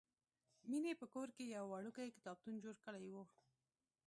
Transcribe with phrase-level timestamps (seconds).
[0.69, 3.15] مینې په کور کې یو وړوکی کتابتون جوړ کړی و